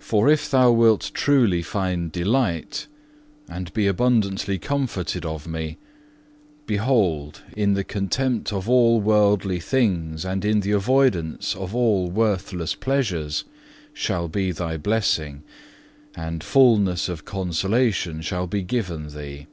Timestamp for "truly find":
1.14-2.10